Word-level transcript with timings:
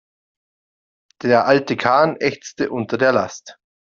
Der 1.21 1.45
alte 1.45 1.77
Kahn 1.77 2.15
ächzte 2.17 2.71
unter 2.71 2.97
der 2.97 3.11
Last. 3.11 3.59